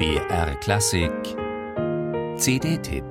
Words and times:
BR 0.00 0.54
Klassik 0.60 1.12
CD-Tipp 2.38 3.04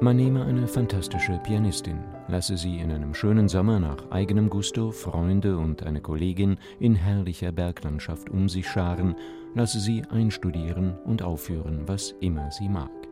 Man 0.00 0.16
nehme 0.16 0.42
eine 0.46 0.66
fantastische 0.68 1.38
Pianistin, 1.42 1.98
lasse 2.28 2.56
sie 2.56 2.78
in 2.78 2.90
einem 2.92 3.12
schönen 3.12 3.50
Sommer 3.50 3.78
nach 3.78 4.10
eigenem 4.10 4.48
Gusto 4.48 4.90
Freunde 4.90 5.58
und 5.58 5.82
eine 5.82 6.00
Kollegin 6.00 6.56
in 6.80 6.94
herrlicher 6.94 7.52
Berglandschaft 7.52 8.30
um 8.30 8.48
sich 8.48 8.66
scharen, 8.66 9.16
lasse 9.54 9.80
sie 9.80 10.02
einstudieren 10.08 10.96
und 11.04 11.22
aufführen, 11.22 11.82
was 11.84 12.14
immer 12.20 12.50
sie 12.50 12.70
mag. 12.70 13.03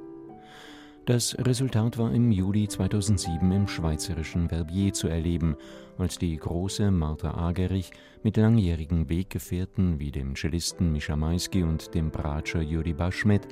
Das 1.04 1.36
Resultat 1.36 1.98
war 1.98 2.14
im 2.14 2.30
Juli 2.30 2.68
2007 2.68 3.50
im 3.50 3.66
schweizerischen 3.66 4.48
Verbier 4.48 4.92
zu 4.92 5.08
erleben, 5.08 5.56
als 5.98 6.16
die 6.16 6.36
große 6.36 6.92
Martha 6.92 7.34
Agerich 7.34 7.90
mit 8.22 8.36
langjährigen 8.36 9.08
Weggefährten 9.08 9.98
wie 9.98 10.12
dem 10.12 10.36
Cellisten 10.36 10.92
Mischa 10.92 11.16
Maisky 11.16 11.64
und 11.64 11.92
dem 11.96 12.12
Bratscher 12.12 12.62
Juri 12.62 12.92
Baschmet, 12.92 13.48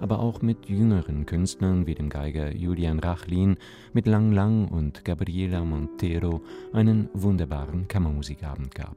aber 0.00 0.18
auch 0.18 0.40
mit 0.40 0.70
jüngeren 0.70 1.26
Künstlern 1.26 1.86
wie 1.86 1.94
dem 1.94 2.08
Geiger 2.08 2.56
Julian 2.56 3.00
Rachlin, 3.00 3.58
mit 3.92 4.06
Lang 4.06 4.32
Lang 4.32 4.68
und 4.68 5.04
Gabriela 5.04 5.62
Montero 5.62 6.40
einen 6.72 7.10
wunderbaren 7.12 7.86
Kammermusikabend 7.86 8.74
gab. 8.74 8.96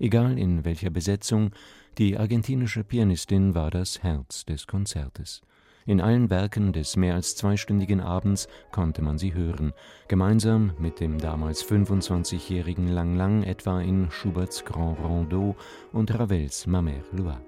Egal 0.00 0.38
in 0.38 0.64
welcher 0.64 0.88
Besetzung, 0.88 1.50
die 1.98 2.16
argentinische 2.16 2.84
Pianistin 2.84 3.54
war 3.54 3.70
das 3.70 4.02
Herz 4.02 4.46
des 4.46 4.66
Konzertes. 4.66 5.42
In 5.88 6.02
allen 6.02 6.28
Werken 6.28 6.74
des 6.74 6.96
mehr 6.96 7.14
als 7.14 7.34
zweistündigen 7.34 8.02
Abends 8.02 8.46
konnte 8.72 9.00
man 9.00 9.16
sie 9.16 9.32
hören, 9.32 9.72
gemeinsam 10.06 10.72
mit 10.78 11.00
dem 11.00 11.16
damals 11.16 11.64
25-jährigen 11.64 12.88
Lang 12.88 13.16
Lang 13.16 13.42
etwa 13.42 13.80
in 13.80 14.10
Schuberts 14.10 14.66
Grand 14.66 14.98
Rondeau 15.00 15.56
und 15.94 16.12
Ravels 16.12 16.66
Ma 16.66 16.80
Mère 16.80 17.04
Loire. 17.12 17.40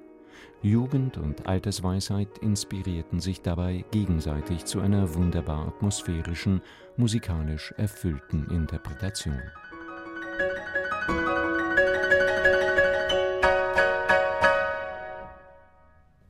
Jugend 0.62 1.18
und 1.18 1.46
Altersweisheit 1.46 2.38
inspirierten 2.38 3.20
sich 3.20 3.42
dabei 3.42 3.84
gegenseitig 3.90 4.64
zu 4.64 4.80
einer 4.80 5.14
wunderbar 5.14 5.68
atmosphärischen, 5.68 6.62
musikalisch 6.96 7.74
erfüllten 7.76 8.48
Interpretation. 8.48 9.38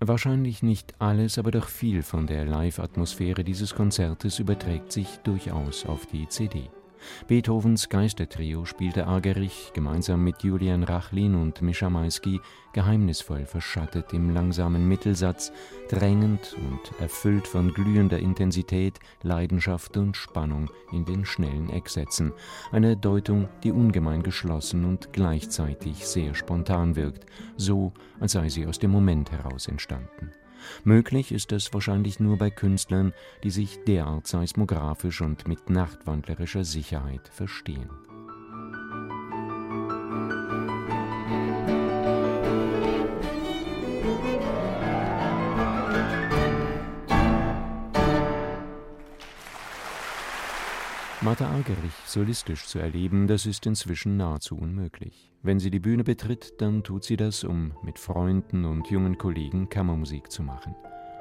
Wahrscheinlich 0.02 0.62
nicht 0.62 0.94
alles, 0.98 1.36
aber 1.36 1.50
doch 1.50 1.68
viel 1.68 2.02
von 2.02 2.26
der 2.26 2.46
Live-Atmosphäre 2.46 3.44
dieses 3.44 3.74
Konzertes 3.74 4.38
überträgt 4.38 4.92
sich 4.92 5.18
durchaus 5.24 5.84
auf 5.84 6.06
die 6.06 6.26
CD. 6.26 6.70
Beethovens 7.28 7.88
Geistertrio 7.88 8.64
spielte 8.64 9.06
Argerich 9.06 9.72
gemeinsam 9.74 10.24
mit 10.24 10.42
Julian 10.42 10.82
Rachlin 10.82 11.34
und 11.34 11.62
Mischa 11.62 11.90
Maisky 11.90 12.40
geheimnisvoll 12.72 13.46
verschattet 13.46 14.12
im 14.12 14.30
langsamen 14.30 14.86
Mittelsatz, 14.86 15.52
drängend 15.88 16.56
und 16.56 17.00
erfüllt 17.00 17.46
von 17.46 17.72
glühender 17.72 18.18
Intensität, 18.18 19.00
Leidenschaft 19.22 19.96
und 19.96 20.16
Spannung 20.16 20.70
in 20.92 21.04
den 21.04 21.24
schnellen 21.24 21.70
Ecksätzen, 21.70 22.32
eine 22.72 22.96
Deutung, 22.96 23.48
die 23.64 23.72
ungemein 23.72 24.22
geschlossen 24.22 24.84
und 24.84 25.12
gleichzeitig 25.12 26.06
sehr 26.06 26.34
spontan 26.34 26.96
wirkt, 26.96 27.26
so 27.56 27.92
als 28.20 28.32
sei 28.32 28.48
sie 28.48 28.66
aus 28.66 28.78
dem 28.78 28.90
Moment 28.90 29.32
heraus 29.32 29.66
entstanden. 29.66 30.32
Möglich 30.84 31.32
ist 31.32 31.52
es 31.52 31.72
wahrscheinlich 31.72 32.20
nur 32.20 32.38
bei 32.38 32.50
Künstlern, 32.50 33.12
die 33.42 33.50
sich 33.50 33.78
derart 33.86 34.26
seismographisch 34.26 35.20
und 35.20 35.48
mit 35.48 35.70
nachtwandlerischer 35.70 36.64
Sicherheit 36.64 37.28
verstehen 37.28 37.90
Martha 51.22 51.46
Argerich 51.50 51.92
solistisch 52.06 52.66
zu 52.66 52.78
erleben, 52.78 53.26
das 53.26 53.44
ist 53.44 53.66
inzwischen 53.66 54.16
nahezu 54.16 54.56
unmöglich. 54.56 55.30
Wenn 55.42 55.58
sie 55.58 55.70
die 55.70 55.78
Bühne 55.78 56.02
betritt, 56.02 56.54
dann 56.62 56.82
tut 56.82 57.04
sie 57.04 57.18
das, 57.18 57.44
um 57.44 57.72
mit 57.82 57.98
Freunden 57.98 58.64
und 58.64 58.90
jungen 58.90 59.18
Kollegen 59.18 59.68
Kammermusik 59.68 60.30
zu 60.30 60.42
machen. 60.42 60.74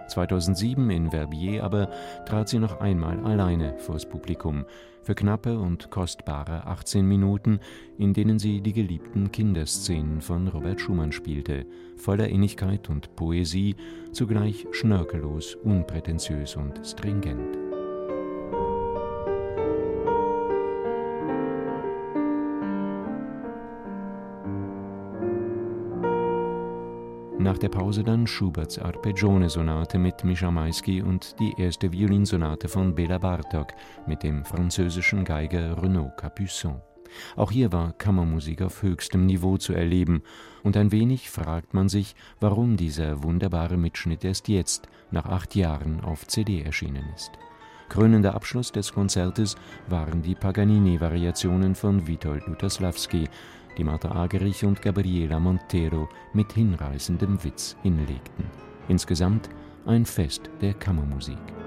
2007 0.07 0.89
in 0.89 1.11
Verbier 1.11 1.65
aber 1.65 1.89
trat 2.25 2.47
sie 2.47 2.59
noch 2.59 2.79
einmal 2.79 3.19
alleine 3.25 3.77
vors 3.77 4.07
Publikum 4.07 4.63
für 5.03 5.15
knappe 5.15 5.59
und 5.59 5.91
kostbare 5.91 6.65
18 6.65 7.05
Minuten, 7.05 7.59
in 7.97 8.13
denen 8.13 8.39
sie 8.39 8.61
die 8.61 8.73
geliebten 8.73 9.33
Kinderszenen 9.33 10.21
von 10.21 10.47
Robert 10.47 10.79
Schumann 10.79 11.11
spielte, 11.11 11.65
voller 11.97 12.29
Innigkeit 12.29 12.89
und 12.89 13.17
Poesie, 13.17 13.75
zugleich 14.13 14.65
schnörkellos, 14.71 15.55
unprätentiös 15.55 16.55
und 16.55 16.79
stringent. 16.85 17.68
Nach 27.39 27.57
der 27.57 27.69
Pause 27.69 28.03
dann 28.03 28.27
Schuberts 28.27 28.77
Arpeggione-Sonate 28.77 29.97
mit 29.97 30.25
Mischa 30.25 30.51
Maisky 30.51 31.01
und 31.01 31.39
die 31.39 31.53
erste 31.57 31.89
Violinsonate 31.89 32.67
von 32.67 32.93
Bela 32.93 33.17
Bartok 33.17 33.69
mit 34.05 34.23
dem 34.23 34.43
französischen 34.43 35.23
Geiger 35.23 35.81
Renaud 35.81 36.11
Capuçon. 36.17 36.81
Auch 37.37 37.49
hier 37.49 37.71
war 37.71 37.93
Kammermusik 37.93 38.61
auf 38.61 38.83
höchstem 38.83 39.25
Niveau 39.25 39.55
zu 39.55 39.71
erleben, 39.71 40.21
und 40.63 40.75
ein 40.75 40.91
wenig 40.91 41.29
fragt 41.29 41.73
man 41.73 41.87
sich, 41.87 42.13
warum 42.41 42.75
dieser 42.75 43.23
wunderbare 43.23 43.77
Mitschnitt 43.77 44.25
erst 44.25 44.49
jetzt, 44.49 44.89
nach 45.09 45.25
acht 45.25 45.55
Jahren, 45.55 46.01
auf 46.01 46.27
CD 46.27 46.61
erschienen 46.61 47.05
ist. 47.15 47.31
Krönender 47.87 48.35
Abschluss 48.35 48.71
des 48.71 48.93
Konzertes 48.93 49.55
waren 49.87 50.21
die 50.21 50.35
Paganini-Variationen 50.35 51.73
von 51.73 52.05
Witold 52.05 52.45
Lutosławski, 52.45 53.27
die 53.79 53.85
Martha 53.85 54.11
Agerich 54.11 54.65
und 54.65 54.81
Gabriela 54.81 55.39
Montero 55.39 56.09
mit 56.33 56.51
hinreißendem 56.51 57.41
Witz 57.43 57.77
hinlegten. 57.81 58.43
Insgesamt 58.89 59.49
ein 59.85 60.05
Fest 60.05 60.49
der 60.61 60.73
Kammermusik. 60.73 61.58